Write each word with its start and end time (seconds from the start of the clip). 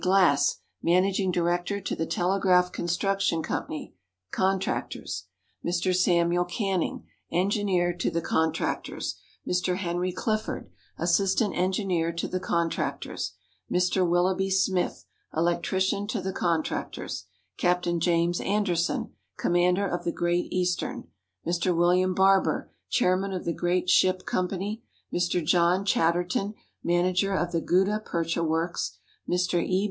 Glass, 0.01 0.57
managing 0.81 1.31
director 1.31 1.79
to 1.79 1.95
the 1.95 2.07
Telegraph 2.07 2.71
Construction 2.71 3.43
Company 3.43 3.93
(contractors); 4.31 5.25
Mr. 5.63 5.95
Samuel 5.95 6.45
Canning, 6.45 7.05
engineer 7.31 7.93
to 7.97 8.09
the 8.09 8.19
contractors; 8.19 9.19
Mr. 9.47 9.77
Henry 9.77 10.11
Clifford, 10.11 10.71
assistant 10.97 11.55
engineer 11.55 12.11
to 12.13 12.27
the 12.27 12.39
contractors; 12.39 13.33
Mr. 13.71 13.97
Willoughby 14.03 14.49
Smith, 14.49 15.05
electrician 15.37 16.07
to 16.07 16.19
the 16.19 16.33
contractors; 16.33 17.25
Captain 17.57 17.99
James 17.99 18.41
Anderson, 18.41 19.11
commander 19.37 19.87
of 19.87 20.03
the 20.03 20.11
Great 20.11 20.51
Eastern; 20.51 21.03
Mr. 21.45 21.77
William 21.77 22.15
Barber, 22.15 22.71
chairman 22.89 23.33
of 23.33 23.45
the 23.45 23.53
Great 23.53 23.87
Ship 23.87 24.25
Company; 24.25 24.81
Mr. 25.13 25.45
John 25.45 25.85
Chatterton, 25.85 26.55
manager 26.83 27.35
of 27.35 27.51
the 27.51 27.61
Gutta 27.61 28.01
Percha 28.03 28.43
Works; 28.43 28.97
Mr. 29.29 29.63
E. 29.63 29.67
B. 29.69 29.77